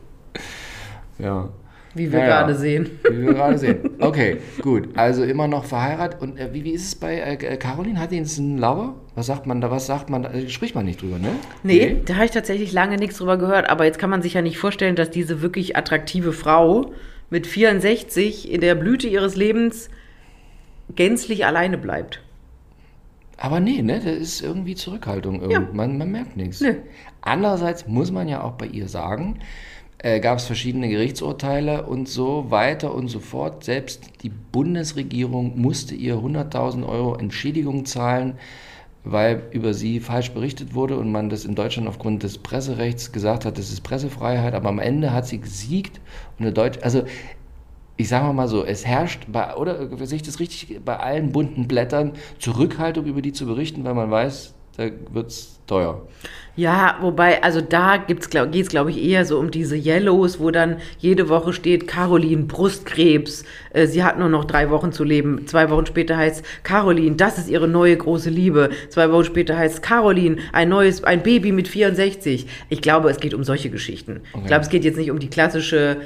[1.18, 1.48] Ja.
[1.94, 2.38] Wie wir Ja, ja.
[2.40, 2.90] gerade sehen.
[3.10, 3.90] Wie wir gerade sehen.
[3.98, 4.90] Okay, gut.
[4.96, 6.20] Also immer noch verheiratet.
[6.20, 7.98] Und äh, wie, wie ist es bei äh, Caroline?
[7.98, 8.94] Hat jetzt einen Lover?
[9.16, 9.70] Was sagt man da?
[9.70, 10.30] Was sagt man da?
[10.30, 11.30] Äh, Spricht man nicht drüber, ne?
[11.64, 14.42] Nee, da habe ich tatsächlich lange nichts drüber gehört, aber jetzt kann man sich ja
[14.42, 16.92] nicht vorstellen, dass diese wirklich attraktive Frau
[17.30, 19.88] mit 64 in der Blüte ihres Lebens
[20.94, 22.22] gänzlich alleine bleibt.
[23.38, 24.00] Aber nee, ne?
[24.04, 25.36] Da ist irgendwie Zurückhaltung.
[25.40, 25.68] Irgend- Ja.
[25.72, 26.60] Man, man merkt nichts.
[26.60, 26.74] Nö.
[27.22, 29.38] Andererseits muss man ja auch bei ihr sagen,
[29.98, 33.64] äh, gab es verschiedene Gerichtsurteile und so weiter und so fort.
[33.64, 38.34] Selbst die Bundesregierung musste ihr 100.000 Euro Entschädigung zahlen,
[39.04, 43.44] weil über sie falsch berichtet wurde und man das in Deutschland aufgrund des Presserechts gesagt
[43.44, 46.00] hat, das ist Pressefreiheit, aber am Ende hat sie gesiegt
[46.38, 47.04] und eine Deutsch also
[48.00, 51.66] ich sage mal so, es herrscht bei, oder sehe ich das richtig, bei allen bunten
[51.66, 56.06] Blättern Zurückhaltung über die zu berichten, weil man weiß, da wird es teuer.
[56.54, 60.78] Ja, wobei, also da geht es, glaube ich, eher so um diese Yellows, wo dann
[60.98, 65.46] jede Woche steht, Caroline, Brustkrebs, äh, sie hat nur noch drei Wochen zu leben.
[65.46, 68.70] Zwei Wochen später heißt Caroline, das ist ihre neue große Liebe.
[68.88, 72.46] Zwei Wochen später heißt Caroline, ein neues, ein Baby mit 64.
[72.68, 74.20] Ich glaube, es geht um solche Geschichten.
[74.32, 74.42] Okay.
[74.42, 75.98] Ich glaube, es geht jetzt nicht um die klassische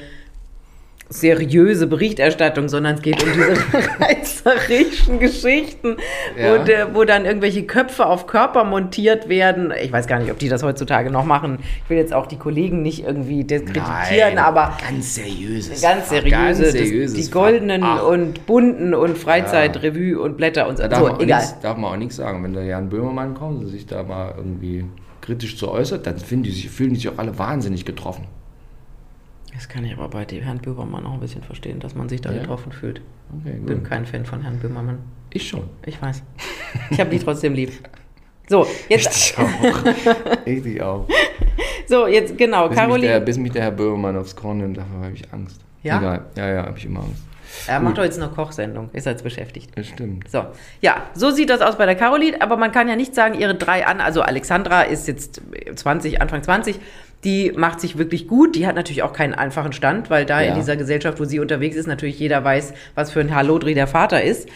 [1.12, 3.54] seriöse Berichterstattung, sondern es geht um diese
[4.00, 5.96] reißerischen Geschichten,
[6.38, 6.58] ja.
[6.58, 9.72] wo, de, wo, dann irgendwelche Köpfe auf Körper montiert werden.
[9.82, 11.58] Ich weiß gar nicht, ob die das heutzutage noch machen.
[11.84, 15.82] Ich will jetzt auch die Kollegen nicht irgendwie diskreditieren, aber ganz seriöses.
[15.82, 18.04] Ganz seriöse, ganz seriöses das, die goldenen Ach.
[18.04, 20.18] und bunten und Freizeitrevue ja.
[20.18, 20.82] und Blätter und so.
[20.84, 21.40] Da darf, so, egal.
[21.40, 22.42] Nichts, darf man auch nichts sagen.
[22.42, 24.84] Wenn der Jan Böhmermann kommt und sich da mal irgendwie
[25.20, 28.26] kritisch zu äußert, dann die sich, fühlen die sich auch alle wahnsinnig getroffen.
[29.54, 32.32] Das kann ich aber bei Herrn Böhmermann auch ein bisschen verstehen, dass man sich da
[32.32, 32.40] ja.
[32.40, 33.00] getroffen fühlt.
[33.40, 33.66] Okay, gut.
[33.66, 34.98] Bin kein Fan von Herrn Böhmermann.
[35.30, 35.68] Ich schon.
[35.86, 36.22] Ich weiß.
[36.90, 37.72] Ich habe dich trotzdem lieb.
[38.48, 39.16] So, jetzt.
[39.16, 39.46] Ich auch.
[40.44, 41.06] ich dich auch.
[41.86, 43.00] So, jetzt genau, bis Caroline.
[43.00, 45.60] Mich der, bis mich der Herr Böhmermann aufs Korn nimmt, dafür habe ich Angst.
[45.82, 45.98] Ja?
[45.98, 46.24] Egal.
[46.36, 47.22] Ja, ja, habe ich immer Angst.
[47.66, 49.70] Er macht doch jetzt eine Kochsendung, ist jetzt beschäftigt.
[49.76, 50.28] Das stimmt.
[50.30, 50.46] So,
[50.80, 53.54] ja, so sieht das aus bei der Caroline, aber man kann ja nicht sagen, ihre
[53.54, 55.42] drei an, also Alexandra ist jetzt
[55.74, 56.80] 20, Anfang 20,
[57.24, 58.56] die macht sich wirklich gut.
[58.56, 60.48] Die hat natürlich auch keinen einfachen Stand, weil da ja.
[60.48, 63.86] in dieser Gesellschaft, wo sie unterwegs ist, natürlich jeder weiß, was für ein Hallodri der
[63.86, 64.48] Vater ist.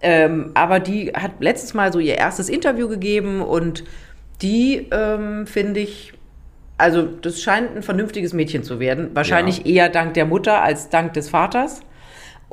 [0.00, 3.84] Ähm, aber die hat letztes Mal so ihr erstes Interview gegeben und
[4.42, 6.12] die ähm, finde ich,
[6.76, 9.10] also das scheint ein vernünftiges Mädchen zu werden.
[9.14, 9.84] Wahrscheinlich ja.
[9.84, 11.80] eher dank der Mutter als dank des Vaters.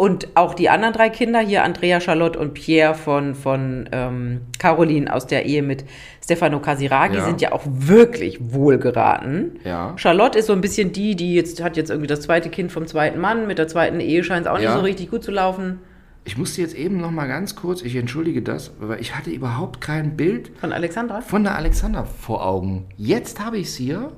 [0.02, 5.14] Und auch die anderen drei Kinder, hier Andrea, Charlotte und Pierre von, von ähm, Caroline
[5.14, 5.86] aus der Ehe mit
[6.24, 7.24] Stefano Casiraghi, ja.
[7.24, 9.60] sind ja auch wirklich wohlgeraten.
[9.64, 9.94] Ja.
[9.98, 12.88] Charlotte ist so ein bisschen die, die jetzt hat jetzt irgendwie das zweite Kind vom
[12.88, 13.46] zweiten Mann.
[13.46, 14.72] Mit der zweiten Ehe scheint es auch ja.
[14.72, 15.78] nicht so richtig gut zu laufen.
[16.24, 19.82] Ich musste jetzt eben noch mal ganz kurz, ich entschuldige das, aber ich hatte überhaupt
[19.82, 22.88] kein Bild von Alexandra von der Alexandra vor Augen.
[22.98, 24.12] Jetzt habe ich sie hier.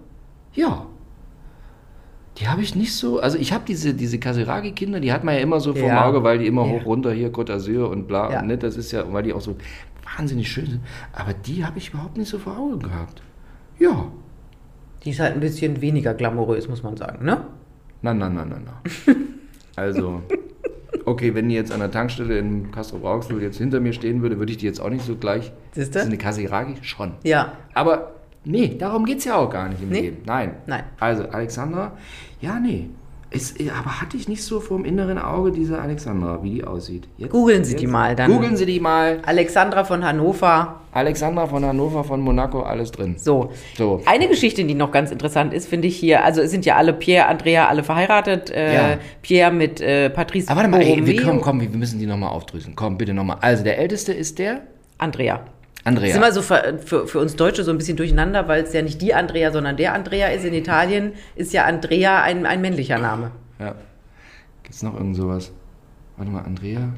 [0.53, 0.85] Ja,
[2.37, 3.19] die habe ich nicht so.
[3.19, 6.05] Also ich habe diese, diese Kasiragi-Kinder, die hat man ja immer so vor ja.
[6.05, 6.71] Auge, weil die immer ja.
[6.71, 8.31] hoch runter hier Côte d'Azur und bla.
[8.31, 8.39] Ja.
[8.41, 9.55] Und, ne, das ist ja, weil die auch so
[10.17, 10.81] wahnsinnig schön sind.
[11.13, 13.21] Aber die habe ich überhaupt nicht so vor Augen gehabt.
[13.79, 14.11] Ja.
[15.03, 17.45] Die ist halt ein bisschen weniger glamourös, muss man sagen, ne?
[18.01, 19.15] Nein, nein, nein, nein, nein.
[19.75, 20.21] also,
[21.05, 24.39] okay, wenn die jetzt an der Tankstelle in Castro Brauxel jetzt hinter mir stehen würde,
[24.39, 25.51] würde ich die jetzt auch nicht so gleich.
[25.71, 25.99] Siehst du?
[25.99, 26.77] Das ist eine Kasiragi?
[26.81, 27.13] Schon.
[27.23, 27.53] Ja.
[27.73, 28.13] Aber
[28.45, 30.01] Nee, darum geht es ja auch gar nicht im nee?
[30.01, 30.17] Leben.
[30.25, 30.55] Nein.
[30.67, 30.83] Nein.
[30.99, 31.93] Also, Alexandra,
[32.41, 32.89] ja, nee.
[33.33, 37.07] Ist, aber hatte ich nicht so vor dem inneren Auge diese Alexandra, wie die aussieht.
[37.17, 38.31] Jetzt, Googeln Sie jetzt, die mal dann.
[38.31, 39.21] Googeln Sie die mal.
[39.25, 40.81] Alexandra von Hannover.
[40.91, 43.15] Alexandra von Hannover, von Monaco, alles drin.
[43.17, 43.51] So.
[43.75, 44.03] so.
[44.05, 46.23] Eine Geschichte, die noch ganz interessant ist, finde ich hier.
[46.23, 48.51] Also es sind ja alle Pierre, Andrea, alle verheiratet.
[48.51, 48.97] Äh, ja.
[49.23, 50.51] Pierre mit äh, Patrice.
[50.51, 52.75] Aber warte mal, ey, wir, komm, komm, wir müssen die nochmal aufdrüsen.
[52.75, 53.37] Komm, bitte nochmal.
[53.41, 54.61] Also der Älteste ist der?
[54.99, 55.43] Andrea.
[55.83, 56.07] Andrea.
[56.07, 58.73] Das ist immer so für, für, für uns Deutsche so ein bisschen durcheinander, weil es
[58.73, 60.45] ja nicht die Andrea, sondern der Andrea ist.
[60.45, 63.31] In Italien ist ja Andrea ein, ein männlicher Name.
[63.59, 63.75] Ja.
[64.63, 65.51] Gibt es noch irgend sowas?
[66.17, 66.89] Warte mal, Andrea?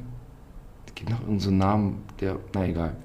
[0.87, 2.37] Es gibt noch irgendeinen so Namen, der.
[2.53, 2.95] Na egal.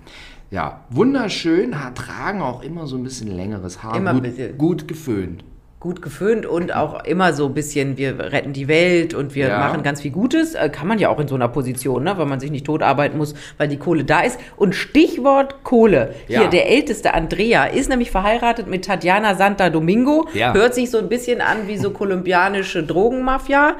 [0.51, 3.97] Ja, wunderschön, tragen auch immer so ein bisschen längeres Haar.
[3.97, 4.59] Immer gut, bisschen.
[4.59, 5.45] gut geföhnt
[5.81, 9.59] gut geföhnt und auch immer so ein bisschen, wir retten die Welt und wir ja.
[9.59, 10.55] machen ganz viel Gutes.
[10.55, 12.19] Äh, kann man ja auch in so einer Position, ne?
[12.19, 14.39] weil man sich nicht tot arbeiten muss, weil die Kohle da ist.
[14.57, 16.15] Und Stichwort Kohle.
[16.29, 16.41] Ja.
[16.41, 20.29] Hier, der älteste Andrea ist nämlich verheiratet mit Tatjana Santa Domingo.
[20.35, 20.53] Ja.
[20.53, 23.77] Hört sich so ein bisschen an wie so kolumbianische Drogenmafia,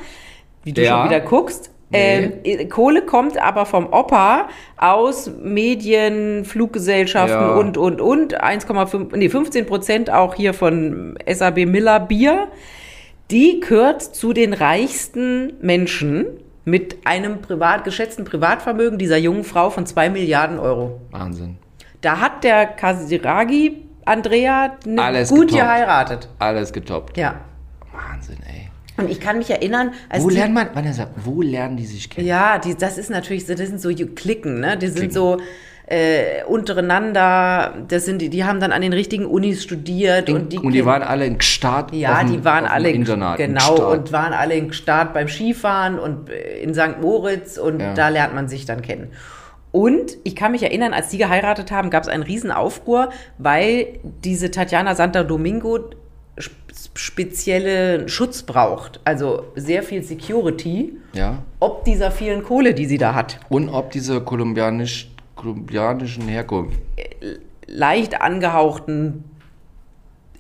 [0.65, 1.71] wie du schon wieder guckst.
[1.91, 2.33] Nee.
[2.45, 7.55] Ähm, Kohle kommt aber vom Opa aus Medien, Fluggesellschaften ja.
[7.57, 8.41] und, und, und.
[8.41, 12.49] 1,5, nee, 15 Prozent auch hier von SAB Miller Bier.
[13.31, 16.27] Die gehört zu den reichsten Menschen
[16.65, 21.01] mit einem privat, geschätzten Privatvermögen dieser jungen Frau von 2 Milliarden Euro.
[21.11, 21.59] Wahnsinn.
[22.01, 25.53] Da hat der Kasiragi Andrea ne gut getoppt.
[25.53, 26.29] geheiratet.
[26.39, 27.17] Alles getoppt.
[27.17, 27.41] Ja.
[27.93, 28.60] Wahnsinn, ey.
[29.01, 32.11] Und ich kann mich erinnern, als wo die, lernt man, Vanessa, wo lernen die sich
[32.11, 32.27] kennen?
[32.27, 34.77] Ja, die, das ist natürlich, das sind so Klicken, ne?
[34.77, 35.15] Die sind Klicken.
[35.15, 35.39] so
[35.91, 40.53] äh, untereinander, das sind die, die haben dann an den richtigen Unis studiert in, und
[40.53, 41.93] die, und die waren alle in Gstaad.
[41.93, 46.61] Ja, die waren alle Internat, genau und waren alle in Gstaad beim Skifahren und äh,
[46.63, 47.01] in St.
[47.01, 47.93] Moritz und ja.
[47.95, 49.09] da lernt man sich dann kennen.
[49.73, 54.51] Und ich kann mich erinnern, als die geheiratet haben, gab es einen Riesenaufruhr, weil diese
[54.51, 55.91] Tatjana Santa Domingo
[56.95, 61.43] spezielle Schutz braucht, also sehr viel Security, Ja.
[61.61, 63.39] ob dieser vielen Kohle, die sie da hat.
[63.49, 66.79] Und ob diese kolumbianisch, kolumbianischen Herkunft.
[67.67, 69.25] leicht angehauchten,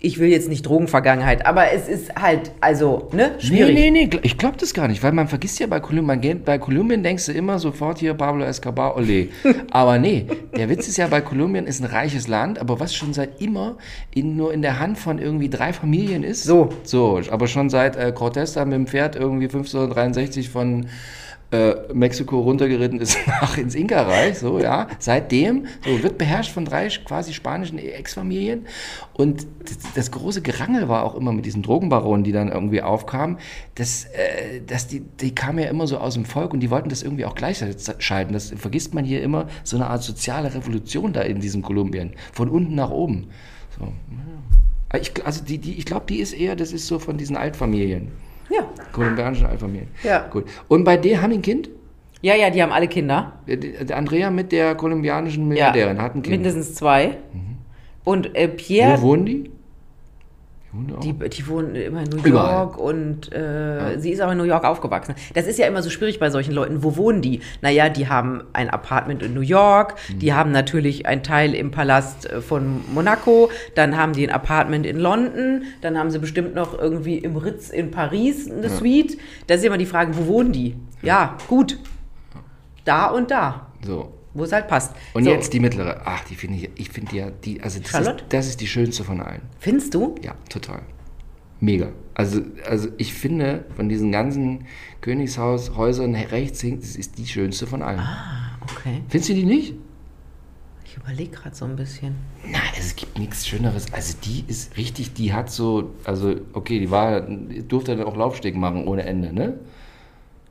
[0.02, 3.74] ich will jetzt nicht Drogenvergangenheit, aber es ist halt, also, ne, schwierig.
[3.74, 6.58] Nee, nee, nee, ich glaube das gar nicht, weil man vergisst ja bei Kolumbien, bei
[6.58, 9.28] Kolumbien denkst du immer sofort hier Pablo Escobar, ole.
[9.70, 13.12] aber nee, der Witz ist ja, bei Kolumbien ist ein reiches Land, aber was schon
[13.12, 13.76] seit immer
[14.14, 16.44] in, nur in der Hand von irgendwie drei Familien ist.
[16.44, 16.70] So.
[16.82, 20.86] So, aber schon seit äh, Cortés da mit dem Pferd irgendwie 1563 von
[21.52, 24.86] äh, Mexiko runtergeritten ist nach ins Inka-Reich, so, ja.
[24.98, 28.66] Seitdem, so, wird beherrscht von drei quasi spanischen Ex-Familien.
[29.14, 33.38] Und das, das große Gerangel war auch immer mit diesen Drogenbaronen, die dann irgendwie aufkamen,
[33.74, 36.88] dass, äh, dass die, die kamen ja immer so aus dem Volk und die wollten
[36.88, 38.32] das irgendwie auch gleichschalten.
[38.32, 42.12] Das vergisst man hier immer, so eine Art soziale Revolution da in diesem Kolumbien.
[42.32, 43.28] Von unten nach oben.
[43.78, 43.92] So,
[44.98, 48.08] ich, also die, die, ich glaube, die ist eher, das ist so von diesen Altfamilien.
[48.50, 48.66] Ja.
[48.92, 49.88] Kolumbianischen Altfamilien.
[50.02, 50.26] Ja.
[50.28, 50.44] Gut.
[50.68, 51.70] Und bei der haben die ein Kind?
[52.22, 53.32] Ja, ja, die haben alle Kinder.
[53.46, 55.48] Der- Der Andrea mit der kolumbianischen Ja.
[55.48, 56.30] Milliardärin hat ein Kind.
[56.36, 57.16] Mindestens zwei.
[58.04, 59.50] Und äh, Pierre, Wo wohnen die?
[60.72, 62.52] Die die, wohnen immer in New Überall.
[62.52, 65.16] York und äh, sie ist auch in New York aufgewachsen.
[65.34, 66.84] Das ist ja immer so schwierig bei solchen Leuten.
[66.84, 67.40] Wo wohnen die?
[67.60, 70.18] Naja, die haben ein Apartment in New York, Mhm.
[70.20, 74.86] die haben natürlich einen Teil im Palast äh, von Monaco, dann haben die ein Apartment
[74.86, 79.18] in London, dann haben sie bestimmt noch irgendwie im Ritz in Paris eine Suite.
[79.48, 80.76] Da ist immer die Frage, wo wohnen die?
[81.02, 81.78] Ja, gut.
[82.84, 84.12] Da und da, so.
[84.34, 84.94] Wo es halt passt.
[85.14, 86.02] Und so, jetzt die mittlere.
[86.04, 89.04] Ach, die finde ich, ich finde ja, die, also das ist, das ist die schönste
[89.04, 89.42] von allen.
[89.58, 90.14] Findest du?
[90.22, 90.82] Ja, total.
[91.60, 91.92] Mega.
[92.14, 94.66] Also, also ich finde, von diesen ganzen
[95.00, 97.98] Königshäusern rechts hinten, das ist die schönste von allen.
[97.98, 99.02] Ah, okay.
[99.08, 99.74] Findest du die nicht?
[100.84, 102.16] Ich überlege gerade so ein bisschen.
[102.44, 103.92] Nein, es gibt nichts Schöneres.
[103.92, 108.56] Also die ist richtig, die hat so, also okay, die war, durfte dann auch Laufsteg
[108.56, 109.58] machen ohne Ende, ne?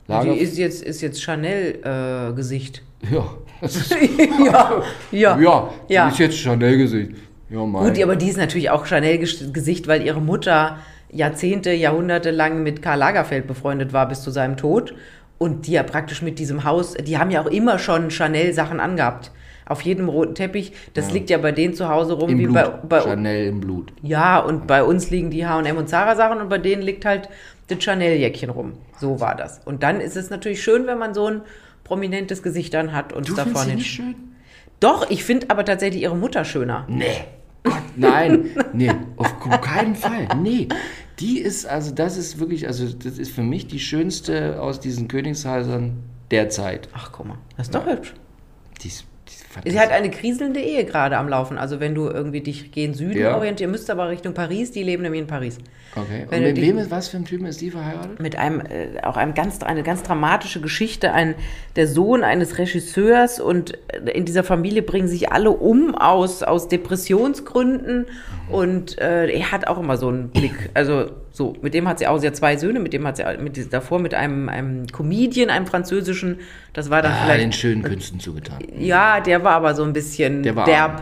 [0.09, 2.81] Lager, Die ist jetzt, ist jetzt Chanel-Gesicht.
[3.11, 3.23] ja,
[3.61, 3.95] das ist,
[4.45, 5.37] ja, ja.
[5.39, 6.07] ja, die Ja.
[6.09, 7.11] ist jetzt Chanel-Gesicht.
[7.49, 7.83] Ja, mein.
[7.93, 10.77] Gut, aber die ist natürlich auch Chanel-Gesicht, weil ihre Mutter
[11.11, 14.93] Jahrzehnte, Jahrhunderte lang mit Karl Lagerfeld befreundet war bis zu seinem Tod.
[15.39, 19.31] Und die ja praktisch mit diesem Haus, die haben ja auch immer schon Chanel-Sachen angehabt.
[19.65, 20.73] Auf jedem roten Teppich.
[20.95, 22.55] Das liegt ja bei denen zu Hause rum, Im wie Blut.
[22.55, 23.93] bei, bei Chanel im Blut.
[24.01, 27.29] Ja, und bei uns liegen die H&M und Zara Sachen und bei denen liegt halt
[27.69, 28.73] das Chanel-Jäckchen rum.
[28.99, 29.61] So war das.
[29.65, 31.41] Und dann ist es natürlich schön, wenn man so ein
[31.83, 34.15] prominentes Gesicht dann hat und Du da vorne nicht schön?
[34.79, 36.85] Doch, ich finde aber tatsächlich ihre Mutter schöner.
[36.87, 37.25] Nee.
[37.63, 40.29] Gott, nein, nee, auf keinen Fall.
[40.41, 40.69] Nee,
[41.19, 45.09] die ist, also das ist wirklich, also das ist für mich die schönste aus diesen
[45.09, 45.97] Königshäusern
[46.31, 46.87] der Zeit.
[46.93, 48.13] Ach, guck mal, das ist doch hübsch.
[48.81, 49.05] Die ist, die ist
[49.65, 51.57] Sie hat eine kriselnde Ehe gerade am Laufen.
[51.57, 53.35] Also wenn du irgendwie dich gegen Süden Ja.
[53.35, 55.57] orientieren müsst, aber Richtung Paris, die leben nämlich in Paris.
[55.95, 56.23] Okay.
[56.23, 58.19] Und Wenn mit wem ist, was für ein Typen ist die verheiratet?
[58.19, 61.13] Mit einem, äh, auch einem ganz, eine ganz dramatische Geschichte.
[61.13, 61.33] Ein,
[61.75, 66.67] der Sohn eines Regisseurs und äh, in dieser Familie bringen sich alle um aus, aus
[66.67, 68.05] Depressionsgründen.
[68.49, 70.69] Und äh, er hat auch immer so einen Blick.
[70.73, 73.23] Also so, mit dem hat sie auch, sie hat zwei Söhne, mit dem hat sie
[73.39, 76.39] mit, davor mit einem, einem Comedian, einem französischen,
[76.73, 78.59] das war dann Ah, vielleicht den schönen Künsten zugetan.
[78.77, 80.69] Ja, der war aber so ein bisschen Der derb.
[80.91, 81.01] arm.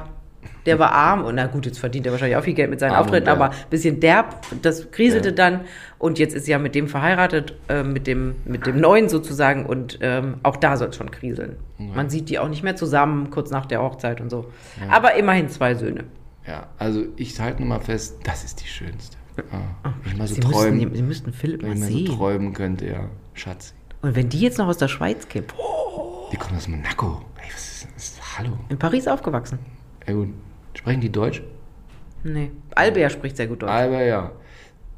[0.66, 2.92] Der war arm und na gut, jetzt verdient er wahrscheinlich auch viel Geld mit seinen
[2.92, 4.42] Arm Auftritten, aber ein bisschen derb.
[4.62, 5.36] Das kriselte Ja.
[5.36, 5.62] dann
[5.98, 9.66] und jetzt ist sie ja mit dem verheiratet, äh, mit, dem, mit dem Neuen sozusagen
[9.66, 11.56] und ähm, auch da soll es schon kriseln.
[11.78, 14.52] Man sieht die auch nicht mehr zusammen, kurz nach der Hochzeit und so.
[14.92, 16.04] Aber immerhin zwei Söhne.
[16.46, 19.16] Ja, also ich halte nur mal fest, das ist die schönste.
[20.06, 22.06] Ich mal so Sie, träumen, müssten, Sie müssten Philipp mal mal so sehen.
[22.08, 23.10] träumen könnte, ja.
[23.34, 23.74] Schatz.
[24.02, 25.48] Und wenn die jetzt noch aus der Schweiz käme,
[26.32, 27.22] Die kommt aus Monaco.
[27.38, 28.38] Ey, was ist das?
[28.38, 28.52] Hallo.
[28.70, 29.60] in Paris aufgewachsen.
[30.08, 30.30] Ja, gut.
[30.74, 31.42] Sprechen die Deutsch?
[32.24, 32.52] Nee.
[32.76, 33.72] Albert spricht sehr gut Deutsch.
[33.72, 34.32] Aber ja.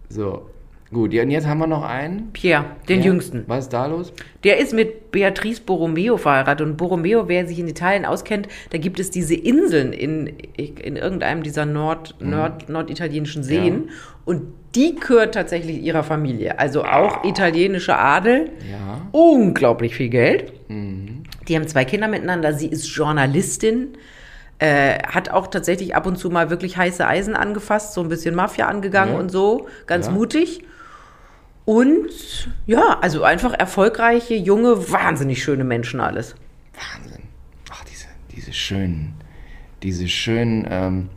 [0.10, 0.50] So.
[0.92, 2.32] Gut, ja, und jetzt haben wir noch einen.
[2.34, 3.06] Pierre, den Ja.
[3.06, 3.44] jüngsten.
[3.46, 4.12] Was ist da los?
[4.44, 6.66] Der ist mit Beatrice Borromeo verheiratet.
[6.66, 10.26] Und Borromeo, wer sich in Italien auskennt, da gibt es diese Inseln in,
[10.58, 13.90] in irgendeinem dieser Nord, Nord, norditalienischen Seen.
[14.26, 14.42] Und
[14.74, 16.58] die gehört tatsächlich ihrer Familie.
[16.58, 18.50] Also auch italienischer Adel.
[18.72, 19.02] Ja.
[19.12, 20.52] Unglaublich viel Geld.
[20.70, 22.54] Die haben zwei Kinder miteinander.
[22.54, 23.90] Sie ist Journalistin.
[24.58, 28.36] Äh, hat auch tatsächlich ab und zu mal wirklich heiße Eisen angefasst, so ein bisschen
[28.36, 29.20] Mafia angegangen Ja.
[29.20, 29.68] und so.
[29.86, 30.12] Ganz Ja.
[30.14, 30.64] mutig.
[31.66, 36.36] Und ja, also einfach erfolgreiche, junge, wahnsinnig schöne Menschen alles.
[36.74, 37.24] Wahnsinn.
[37.70, 39.16] Ach, diese, diese schönen,
[39.84, 41.10] diese schönen, ähm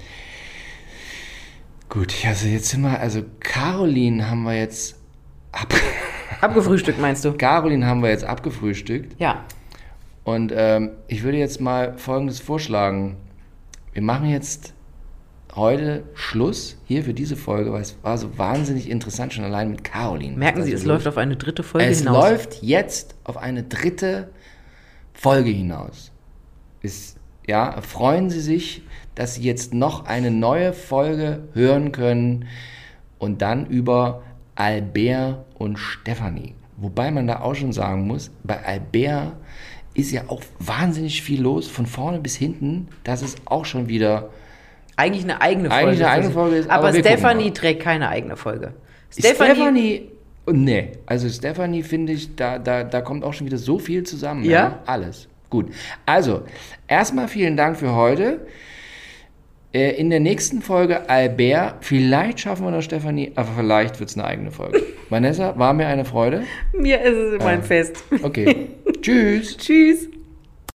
[1.89, 4.97] Gut, also jetzt sind wir, also Caroline haben wir jetzt
[5.53, 5.75] ab,
[6.41, 7.35] Abgefrühstückt meinst du?
[7.35, 9.21] Caroline haben wir jetzt abgefrühstückt.
[9.21, 9.45] Ja.
[10.25, 13.17] Und ähm, ich würde jetzt mal Folgendes vorschlagen.
[13.93, 14.73] Wir machen jetzt
[15.55, 19.85] heute Schluss hier für diese Folge, weil es war so wahnsinnig interessant, schon allein mit
[19.85, 20.37] Caroline.
[20.37, 22.31] Merken Sie, Also es läuft auf eine dritte Folge es hinaus.
[22.31, 24.31] läuft jetzt auf eine dritte
[25.13, 26.11] Folge hinaus.
[26.81, 28.83] Ist, ja, freuen Sie sich,
[29.15, 32.47] dass Sie jetzt noch eine neue Folge hören können
[33.19, 34.23] und dann über
[34.55, 36.55] Albert und Stefanie.
[36.77, 39.35] Wobei man da auch schon sagen muss, bei Albert
[39.95, 42.89] ist ja auch wahnsinnig viel los, von vorne bis hinten.
[43.05, 44.31] Das ist auch schon wieder
[44.97, 45.87] Eigentlich eine eigene Folge.
[45.87, 46.33] Eigentlich eine eigene.
[46.33, 48.73] Folge ist, aber, aber Stephanie trägt keine eigene Folge.
[49.11, 49.51] Stephanie.
[49.55, 50.11] Stephanie,
[50.51, 54.45] nee, also Stephanie finde ich, da, da, da kommt auch schon wieder so viel zusammen.
[54.45, 54.81] Ja?
[54.87, 55.29] Alles.
[55.51, 55.67] Gut.
[56.07, 56.43] Also,
[56.89, 58.47] erstmal vielen Dank für heute.
[59.75, 64.17] Äh, In der nächsten Folge Albert, vielleicht schaffen wir noch Stephanie, aber vielleicht wird es
[64.17, 64.83] eine eigene Folge.
[65.09, 66.45] Vanessa, war mir eine Freude.
[66.79, 68.05] mir ist es immer ein Fest.
[68.23, 68.69] Okay.
[69.03, 69.57] Tschüss.
[69.57, 70.09] Tschüss.